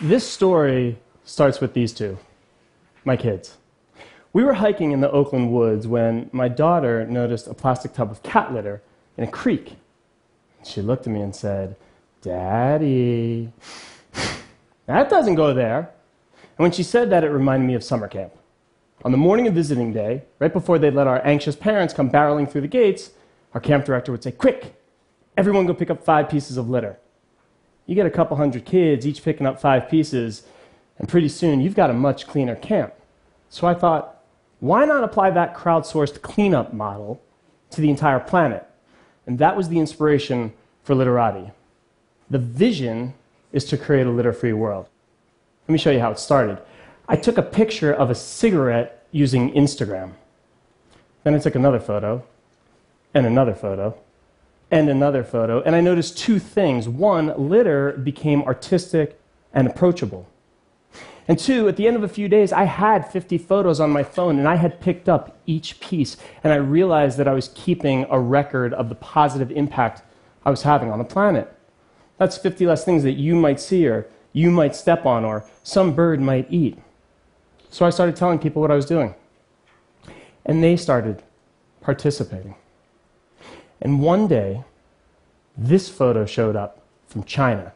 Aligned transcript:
This 0.00 0.28
story 0.28 0.98
starts 1.24 1.60
with 1.60 1.72
these 1.72 1.92
two, 1.92 2.18
my 3.04 3.16
kids. 3.16 3.58
We 4.32 4.42
were 4.42 4.54
hiking 4.54 4.90
in 4.90 5.00
the 5.00 5.10
Oakland 5.10 5.52
woods 5.52 5.86
when 5.86 6.28
my 6.32 6.48
daughter 6.48 7.06
noticed 7.06 7.46
a 7.46 7.54
plastic 7.54 7.92
tub 7.92 8.10
of 8.10 8.20
cat 8.24 8.52
litter 8.52 8.82
in 9.16 9.22
a 9.22 9.30
creek. 9.30 9.76
She 10.64 10.82
looked 10.82 11.06
at 11.06 11.12
me 11.12 11.20
and 11.20 11.34
said, 11.34 11.76
Daddy, 12.22 13.52
that 14.86 15.08
doesn't 15.08 15.36
go 15.36 15.54
there. 15.54 15.90
And 16.58 16.64
when 16.64 16.72
she 16.72 16.82
said 16.82 17.10
that, 17.10 17.22
it 17.22 17.30
reminded 17.30 17.66
me 17.66 17.74
of 17.74 17.84
summer 17.84 18.08
camp. 18.08 18.32
On 19.04 19.12
the 19.12 19.18
morning 19.18 19.46
of 19.46 19.54
visiting 19.54 19.92
day, 19.92 20.24
right 20.40 20.52
before 20.52 20.80
they'd 20.80 20.94
let 20.94 21.06
our 21.06 21.24
anxious 21.24 21.54
parents 21.54 21.94
come 21.94 22.10
barreling 22.10 22.50
through 22.50 22.62
the 22.62 22.68
gates, 22.68 23.10
our 23.52 23.60
camp 23.60 23.84
director 23.84 24.10
would 24.10 24.24
say, 24.24 24.32
Quick, 24.32 24.74
everyone 25.36 25.66
go 25.66 25.74
pick 25.74 25.90
up 25.90 26.04
five 26.04 26.28
pieces 26.28 26.56
of 26.56 26.68
litter. 26.68 26.98
You 27.86 27.94
get 27.94 28.06
a 28.06 28.10
couple 28.10 28.36
hundred 28.36 28.64
kids, 28.64 29.06
each 29.06 29.22
picking 29.22 29.46
up 29.46 29.60
five 29.60 29.88
pieces, 29.88 30.44
and 30.98 31.08
pretty 31.08 31.28
soon 31.28 31.60
you've 31.60 31.74
got 31.74 31.90
a 31.90 31.94
much 31.94 32.26
cleaner 32.26 32.56
camp. 32.56 32.94
So 33.50 33.66
I 33.66 33.74
thought, 33.74 34.22
why 34.60 34.84
not 34.84 35.04
apply 35.04 35.30
that 35.30 35.54
crowdsourced 35.54 36.22
cleanup 36.22 36.72
model 36.72 37.20
to 37.70 37.80
the 37.80 37.90
entire 37.90 38.20
planet? 38.20 38.66
And 39.26 39.38
that 39.38 39.56
was 39.56 39.68
the 39.68 39.78
inspiration 39.78 40.52
for 40.82 40.94
Litterati. 40.94 41.52
The 42.30 42.38
vision 42.38 43.14
is 43.52 43.64
to 43.66 43.76
create 43.76 44.06
a 44.06 44.10
litter 44.10 44.32
free 44.32 44.52
world. 44.52 44.88
Let 45.68 45.72
me 45.72 45.78
show 45.78 45.90
you 45.90 46.00
how 46.00 46.10
it 46.10 46.18
started. 46.18 46.58
I 47.08 47.16
took 47.16 47.38
a 47.38 47.42
picture 47.42 47.92
of 47.92 48.10
a 48.10 48.14
cigarette 48.14 49.06
using 49.12 49.52
Instagram. 49.52 50.12
Then 51.22 51.34
I 51.34 51.38
took 51.38 51.54
another 51.54 51.80
photo, 51.80 52.24
and 53.14 53.26
another 53.26 53.54
photo, 53.54 53.96
and 54.74 54.88
another 54.88 55.22
photo, 55.22 55.62
and 55.62 55.76
I 55.76 55.80
noticed 55.80 56.18
two 56.18 56.40
things. 56.40 56.88
One, 56.88 57.32
litter 57.48 57.92
became 57.92 58.42
artistic 58.42 59.20
and 59.52 59.68
approachable. 59.68 60.28
And 61.28 61.38
two, 61.38 61.68
at 61.68 61.76
the 61.76 61.86
end 61.86 61.94
of 61.94 62.02
a 62.02 62.08
few 62.08 62.28
days, 62.28 62.52
I 62.52 62.64
had 62.64 63.08
50 63.08 63.38
photos 63.38 63.78
on 63.78 63.90
my 63.90 64.02
phone 64.02 64.36
and 64.36 64.48
I 64.48 64.56
had 64.56 64.80
picked 64.80 65.08
up 65.08 65.38
each 65.46 65.78
piece. 65.78 66.16
And 66.42 66.52
I 66.52 66.56
realized 66.56 67.18
that 67.18 67.28
I 67.28 67.34
was 67.34 67.52
keeping 67.54 68.04
a 68.10 68.18
record 68.18 68.74
of 68.74 68.88
the 68.88 68.96
positive 68.96 69.52
impact 69.52 70.02
I 70.44 70.50
was 70.50 70.62
having 70.62 70.90
on 70.90 70.98
the 70.98 71.04
planet. 71.04 71.56
That's 72.18 72.36
50 72.36 72.66
less 72.66 72.84
things 72.84 73.04
that 73.04 73.12
you 73.12 73.36
might 73.36 73.60
see 73.60 73.86
or 73.86 74.08
you 74.32 74.50
might 74.50 74.74
step 74.74 75.06
on 75.06 75.24
or 75.24 75.46
some 75.62 75.94
bird 75.94 76.20
might 76.20 76.48
eat. 76.50 76.78
So 77.70 77.86
I 77.86 77.90
started 77.90 78.16
telling 78.16 78.40
people 78.40 78.60
what 78.60 78.72
I 78.72 78.76
was 78.76 78.86
doing. 78.86 79.14
And 80.44 80.64
they 80.64 80.76
started 80.76 81.22
participating. 81.80 82.56
And 83.84 84.00
one 84.00 84.26
day, 84.26 84.64
this 85.56 85.88
photo 85.88 86.26
showed 86.26 86.56
up 86.56 86.80
from 87.06 87.22
China. 87.22 87.72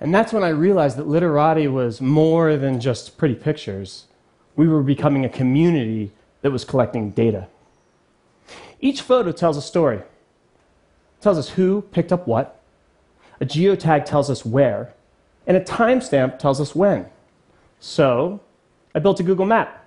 And 0.00 0.14
that's 0.14 0.32
when 0.32 0.44
I 0.44 0.50
realized 0.50 0.96
that 0.96 1.08
Litterati 1.08 1.70
was 1.70 2.00
more 2.00 2.56
than 2.56 2.80
just 2.80 3.18
pretty 3.18 3.34
pictures. 3.34 4.06
We 4.54 4.68
were 4.68 4.82
becoming 4.82 5.24
a 5.24 5.28
community 5.28 6.12
that 6.42 6.52
was 6.52 6.64
collecting 6.64 7.10
data. 7.10 7.48
Each 8.80 9.02
photo 9.02 9.32
tells 9.32 9.56
a 9.56 9.62
story. 9.62 9.98
It 9.98 10.06
tells 11.20 11.36
us 11.36 11.50
who 11.50 11.82
picked 11.82 12.12
up 12.12 12.28
what, 12.28 12.62
a 13.40 13.44
geotag 13.44 14.04
tells 14.04 14.30
us 14.30 14.44
where, 14.44 14.94
and 15.46 15.56
a 15.56 15.60
timestamp 15.60 16.38
tells 16.38 16.60
us 16.60 16.76
when. 16.76 17.06
So, 17.80 18.40
I 18.94 19.00
built 19.00 19.18
a 19.18 19.24
Google 19.24 19.46
map 19.46 19.84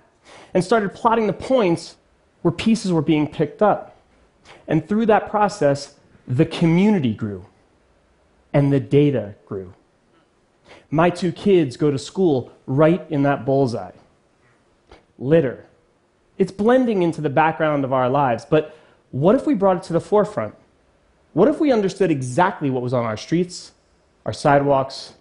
and 0.52 0.62
started 0.62 0.92
plotting 0.92 1.26
the 1.26 1.32
points 1.32 1.96
where 2.42 2.52
pieces 2.52 2.92
were 2.92 3.02
being 3.02 3.26
picked 3.26 3.62
up. 3.62 3.91
And 4.66 4.88
through 4.88 5.06
that 5.06 5.30
process, 5.30 5.96
the 6.26 6.46
community 6.46 7.14
grew 7.14 7.46
and 8.52 8.72
the 8.72 8.80
data 8.80 9.34
grew. 9.46 9.74
My 10.90 11.10
two 11.10 11.32
kids 11.32 11.76
go 11.76 11.90
to 11.90 11.98
school 11.98 12.52
right 12.66 13.04
in 13.10 13.22
that 13.22 13.44
bullseye. 13.44 13.92
Litter. 15.18 15.66
It's 16.38 16.52
blending 16.52 17.02
into 17.02 17.20
the 17.20 17.30
background 17.30 17.84
of 17.84 17.92
our 17.92 18.08
lives, 18.08 18.44
but 18.48 18.76
what 19.10 19.34
if 19.34 19.46
we 19.46 19.54
brought 19.54 19.78
it 19.78 19.82
to 19.84 19.92
the 19.92 20.00
forefront? 20.00 20.54
What 21.32 21.48
if 21.48 21.60
we 21.60 21.72
understood 21.72 22.10
exactly 22.10 22.70
what 22.70 22.82
was 22.82 22.92
on 22.92 23.04
our 23.04 23.16
streets, 23.16 23.72
our 24.26 24.32
sidewalks, 24.32 25.14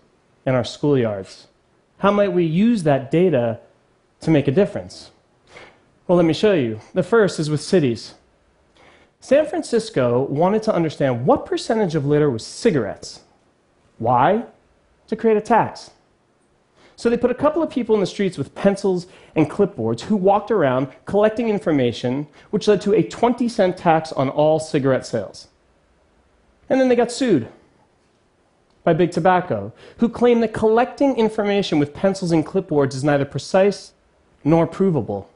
and 0.46 0.56
our 0.56 0.63
schoolyards? 0.63 1.46
How 2.00 2.12
might 2.12 2.34
we 2.34 2.46
use 2.46 2.84
that 2.84 3.12
data 3.12 3.59
to 4.22 4.31
make 4.31 4.47
a 4.47 4.51
difference? 4.51 5.12
Well, 6.07 6.17
let 6.17 6.25
me 6.25 6.34
show 6.34 6.53
you. 6.53 6.79
The 6.94 7.03
first 7.03 7.40
is 7.40 7.50
with 7.50 7.62
cities. 7.62 8.16
San 9.22 9.46
Francisco 9.46 10.24
wanted 10.24 10.64
to 10.64 10.76
understand 10.76 11.26
what 11.26 11.46
percentage 11.46 11.96
of 11.96 12.06
litter 12.06 12.30
was 12.30 12.46
cigarettes. 12.46 13.22
Why? 13.98 14.46
to 15.12 15.18
create 15.18 15.36
a 15.36 15.42
tax. 15.42 15.92
So 16.96 17.09
they 17.09 17.18
put 17.18 17.32
a 17.32 17.36
couple 17.36 17.62
of 17.62 17.70
people 17.70 17.94
in 17.96 18.00
the 18.00 18.08
streets 18.08 18.38
with 18.38 18.56
pencils 18.56 19.08
and 19.36 19.52
clipboards 19.52 20.02
who 20.02 20.16
walked 20.16 20.52
around 20.52 20.88
collecting 21.04 21.50
information, 21.50 22.28
which 22.50 22.66
led 22.66 22.80
to 22.82 22.94
a 22.94 23.04
20 23.04 23.50
cent 23.50 23.76
tax 23.76 24.14
on 24.14 24.30
all 24.30 24.58
cigarette 24.58 25.06
sales. 25.06 25.50
And 26.70 26.80
then 26.80 26.88
they 26.88 26.96
got 26.96 27.12
sued 27.12 27.50
by 28.86 28.94
Big 28.94 29.12
Tobacco, 29.12 29.74
who 29.98 30.08
claimed 30.08 30.42
that 30.44 30.53
collecting 30.53 31.18
information 31.18 31.78
with 31.78 31.94
pencils 31.94 32.32
and 32.32 32.46
clipboards 32.46 32.96
is 32.96 33.03
neither 33.03 33.26
precise 33.26 33.92
nor 34.46 34.66
provable. 34.66 35.30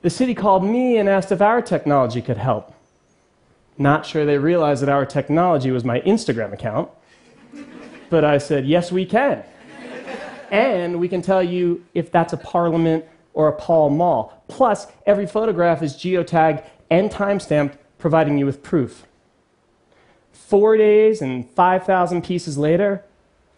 The 0.00 0.08
city 0.08 0.34
called 0.34 0.64
me 0.64 0.96
and 0.96 1.06
asked 1.06 1.30
if 1.30 1.42
our 1.42 1.60
technology 1.60 2.22
could 2.22 2.38
help. 2.38 2.72
Not 3.80 4.06
sure 4.06 4.24
they 4.24 4.38
realized 4.38 4.82
that 4.82 4.88
our 4.88 5.04
technology 5.04 5.72
was 5.72 5.84
my 5.84 6.00
Instagram 6.02 6.52
account 6.52 6.90
but 8.10 8.24
I 8.24 8.38
said, 8.38 8.66
yes, 8.66 8.92
we 8.92 9.06
can. 9.06 9.42
and 10.50 11.00
we 11.00 11.08
can 11.08 11.22
tell 11.22 11.42
you 11.42 11.86
if 11.94 12.10
that's 12.10 12.32
a 12.32 12.36
Parliament 12.36 13.04
or 13.32 13.48
a 13.48 13.52
Pall 13.52 13.88
Mall. 13.88 14.42
Plus, 14.48 14.88
every 15.06 15.26
photograph 15.26 15.82
is 15.82 15.94
geotagged 15.94 16.66
and 16.90 17.10
timestamped, 17.10 17.78
providing 17.98 18.36
you 18.36 18.44
with 18.44 18.62
proof. 18.62 19.06
Four 20.32 20.76
days 20.76 21.22
and 21.22 21.48
5,000 21.48 22.24
pieces 22.24 22.58
later, 22.58 23.04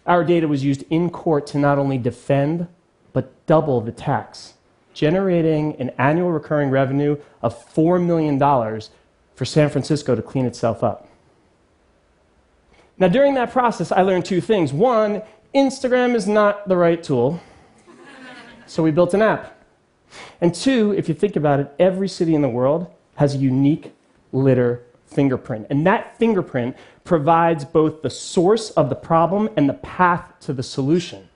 our 0.04 0.22
data 0.22 0.46
was 0.46 0.62
used 0.62 0.84
in 0.90 1.08
court 1.08 1.46
to 1.48 1.58
not 1.58 1.78
only 1.78 1.96
defend, 1.96 2.68
but 3.14 3.46
double 3.46 3.80
the 3.80 3.92
tax, 3.92 4.54
generating 4.92 5.74
an 5.80 5.90
annual 5.96 6.30
recurring 6.30 6.68
revenue 6.68 7.16
of 7.40 7.74
$4 7.74 8.04
million 8.04 8.38
for 9.42 9.46
San 9.46 9.68
Francisco 9.68 10.14
to 10.14 10.22
clean 10.22 10.46
itself 10.46 10.84
up. 10.84 11.08
Now, 12.96 13.08
during 13.08 13.34
that 13.34 13.50
process, 13.50 13.90
I 13.90 14.02
learned 14.02 14.24
two 14.24 14.40
things. 14.40 14.72
One, 14.72 15.20
Instagram 15.52 16.14
is 16.14 16.28
not 16.28 16.68
the 16.68 16.76
right 16.76 17.02
tool, 17.02 17.40
so 18.66 18.84
we 18.84 18.92
built 18.92 19.14
an 19.14 19.22
app. 19.22 19.58
And 20.40 20.54
two, 20.54 20.94
if 20.96 21.08
you 21.08 21.14
think 21.16 21.34
about 21.34 21.58
it, 21.58 21.74
every 21.80 22.08
city 22.08 22.36
in 22.36 22.42
the 22.42 22.48
world 22.48 22.86
has 23.16 23.34
a 23.34 23.38
unique 23.38 23.92
litter 24.30 24.84
fingerprint. 25.06 25.66
And 25.70 25.84
that 25.88 26.16
fingerprint 26.20 26.76
provides 27.02 27.64
both 27.64 28.02
the 28.02 28.10
source 28.10 28.70
of 28.70 28.90
the 28.90 28.94
problem 28.94 29.48
and 29.56 29.68
the 29.68 29.74
path 29.74 30.34
to 30.42 30.52
the 30.52 30.62
solution. 30.62 31.28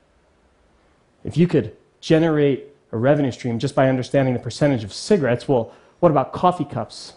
If 1.24 1.36
you 1.36 1.48
could 1.48 1.76
generate 2.00 2.66
a 2.92 2.98
revenue 2.98 3.32
stream 3.32 3.58
just 3.58 3.74
by 3.74 3.88
understanding 3.88 4.32
the 4.32 4.38
percentage 4.38 4.84
of 4.84 4.92
cigarettes, 4.92 5.48
well, 5.48 5.72
what 5.98 6.12
about 6.12 6.32
coffee 6.32 6.64
cups? 6.64 7.14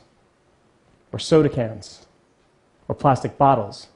Or 1.12 1.20
soda 1.20 1.50
cans? 1.50 2.06
Or 2.88 2.96
plastic 2.96 3.38
bottles? 3.38 3.88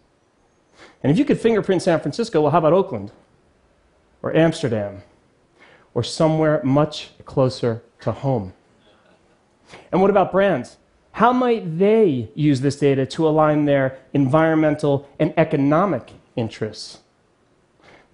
And 1.01 1.11
if 1.11 1.17
you 1.17 1.25
could 1.25 1.39
fingerprint 1.39 1.81
San 1.81 1.99
Francisco, 1.99 2.41
well, 2.41 2.51
how 2.51 2.59
about 2.59 2.73
Oakland? 2.73 3.11
Or 4.21 4.35
Amsterdam? 4.35 5.03
Or 5.93 6.03
somewhere 6.03 6.61
much 6.63 7.11
closer 7.25 7.83
to 8.01 8.11
home? 8.11 8.53
And 9.91 10.01
what 10.01 10.09
about 10.09 10.31
brands? 10.31 10.77
How 11.13 11.31
might 11.31 11.77
they 11.77 12.29
use 12.33 12.61
this 12.61 12.77
data 12.77 13.05
to 13.05 13.27
align 13.27 13.65
their 13.65 13.99
environmental 14.13 15.07
and 15.19 15.33
economic 15.37 16.13
interests? 16.35 16.99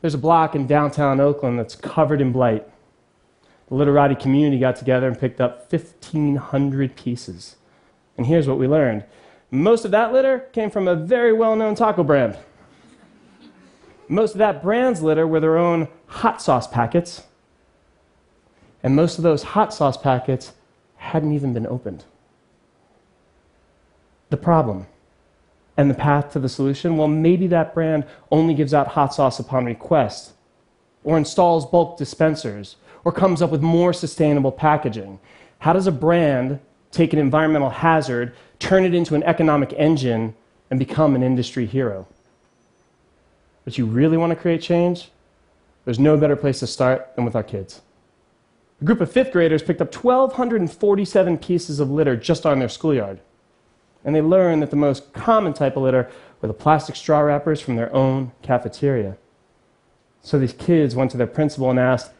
There's 0.01 0.13
a 0.13 0.19
block 0.19 0.55
in 0.55 0.67
downtown 0.67 1.19
Oakland 1.19 1.59
that's 1.59 1.75
covered 1.75 2.21
in 2.21 2.31
blight. 2.31 2.67
The 3.69 3.75
Litterati 3.75 4.19
community 4.19 4.59
got 4.59 4.75
together 4.75 5.07
and 5.07 5.19
picked 5.19 5.39
up 5.39 5.71
1,500 5.71 6.95
pieces. 6.95 7.55
And 8.19 8.27
here's 8.27 8.49
what 8.49 8.59
we 8.59 8.67
learned 8.67 9.05
most 9.49 9.85
of 9.85 9.91
that 9.91 10.11
litter 10.11 10.39
came 10.51 10.69
from 10.69 10.89
a 10.89 10.95
very 10.95 11.31
well 11.31 11.55
known 11.55 11.73
taco 11.73 12.03
brand. 12.03 12.37
Most 14.09 14.33
of 14.33 14.39
that 14.39 14.61
brand's 14.61 15.01
litter 15.01 15.25
were 15.25 15.39
their 15.39 15.57
own 15.57 15.87
hot 16.07 16.41
sauce 16.41 16.67
packets, 16.67 17.23
and 18.83 18.93
most 18.93 19.19
of 19.19 19.23
those 19.23 19.43
hot 19.43 19.73
sauce 19.73 19.95
packets 19.95 20.51
hadn't 20.97 21.31
even 21.31 21.53
been 21.53 21.65
opened. 21.65 22.03
The 24.31 24.37
problem 24.37 24.87
and 25.77 25.89
the 25.89 25.95
path 25.95 26.33
to 26.33 26.39
the 26.39 26.49
solution 26.49 26.97
well, 26.97 27.07
maybe 27.07 27.47
that 27.47 27.73
brand 27.73 28.05
only 28.31 28.53
gives 28.53 28.73
out 28.73 28.89
hot 28.89 29.13
sauce 29.13 29.39
upon 29.39 29.63
request, 29.63 30.33
or 31.05 31.17
installs 31.17 31.65
bulk 31.65 31.97
dispensers, 31.97 32.75
or 33.05 33.13
comes 33.13 33.41
up 33.41 33.49
with 33.49 33.61
more 33.61 33.93
sustainable 33.93 34.51
packaging. 34.51 35.21
How 35.59 35.71
does 35.71 35.87
a 35.87 35.91
brand 35.93 36.59
take 36.91 37.13
an 37.13 37.19
environmental 37.19 37.69
hazard, 37.69 38.33
turn 38.59 38.83
it 38.83 38.93
into 38.93 39.15
an 39.15 39.23
economic 39.23 39.73
engine, 39.73 40.35
and 40.69 40.79
become 40.79 41.15
an 41.15 41.23
industry 41.23 41.65
hero? 41.65 42.07
But 43.65 43.77
you 43.77 43.85
really 43.85 44.17
want 44.17 44.31
to 44.31 44.35
create 44.35 44.61
change? 44.61 45.09
there's 45.89 45.97
no 45.97 46.17
better 46.17 46.35
place 46.35 46.59
to 46.59 46.67
start 46.67 47.15
than 47.15 47.25
with 47.25 47.35
our 47.35 47.41
kids. 47.41 47.81
A 48.79 48.85
group 48.85 49.01
of 49.01 49.11
fifth 49.11 49.31
graders 49.31 49.63
picked 49.63 49.81
up 49.81 49.91
1,247 49.91 51.37
pieces 51.39 51.79
of 51.79 51.89
litter 51.89 52.15
just 52.15 52.45
on 52.45 52.59
their 52.59 52.69
schoolyard. 52.69 53.19
And 54.05 54.15
they 54.15 54.21
learned 54.21 54.61
that 54.61 54.69
the 54.69 54.75
most 54.75 55.11
common 55.13 55.53
type 55.53 55.75
of 55.75 55.81
litter 55.81 56.07
were 56.41 56.47
the 56.47 56.53
plastic 56.53 56.95
straw 56.95 57.21
wrappers 57.21 57.59
from 57.59 57.75
their 57.75 57.91
own 57.91 58.33
cafeteria. 58.43 59.17
So 60.21 60.37
these 60.37 60.53
kids 60.53 60.95
went 60.95 61.09
to 61.09 61.17
their 61.17 61.25
principal 61.25 61.71
and 61.71 61.79
asked, 61.79 62.11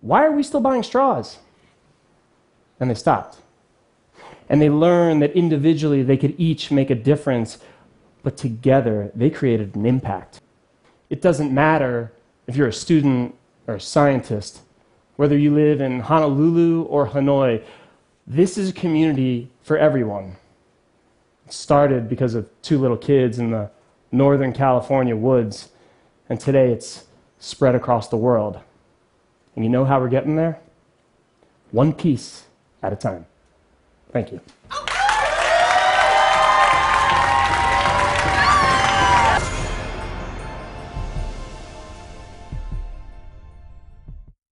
Why 0.00 0.24
are 0.24 0.32
we 0.32 0.42
still 0.42 0.60
buying 0.60 0.82
straws? 0.82 1.38
And 2.80 2.90
they 2.90 2.94
stopped. 2.94 3.38
And 4.48 4.60
they 4.60 4.70
learned 4.70 5.22
that 5.22 5.32
individually 5.32 6.02
they 6.02 6.16
could 6.16 6.34
each 6.38 6.70
make 6.70 6.90
a 6.90 6.94
difference, 6.94 7.58
but 8.22 8.36
together 8.36 9.10
they 9.14 9.30
created 9.30 9.74
an 9.74 9.86
impact. 9.86 10.40
It 11.10 11.22
doesn't 11.22 11.52
matter 11.52 12.12
if 12.46 12.56
you're 12.56 12.68
a 12.68 12.72
student 12.72 13.34
or 13.66 13.76
a 13.76 13.80
scientist, 13.80 14.60
whether 15.16 15.36
you 15.38 15.54
live 15.54 15.80
in 15.80 16.00
Honolulu 16.00 16.82
or 16.82 17.08
Hanoi, 17.08 17.62
this 18.26 18.58
is 18.58 18.70
a 18.70 18.72
community 18.72 19.50
for 19.62 19.78
everyone. 19.78 20.36
It 21.46 21.52
started 21.52 22.08
because 22.08 22.34
of 22.34 22.48
two 22.62 22.78
little 22.78 22.96
kids 22.96 23.38
in 23.38 23.50
the 23.50 23.70
Northern 24.10 24.52
California 24.52 25.16
woods, 25.16 25.68
and 26.28 26.40
today 26.40 26.72
it's 26.72 27.04
spread 27.38 27.74
across 27.74 28.08
the 28.08 28.16
world. 28.16 28.58
And 29.54 29.64
you 29.64 29.70
know 29.70 29.84
how 29.84 30.00
we're 30.00 30.08
getting 30.08 30.36
there? 30.36 30.58
One 31.70 31.92
piece 31.92 32.44
at 32.82 32.92
a 32.92 32.96
time. 32.96 33.26
Thank 34.14 34.30
you. 34.30 34.40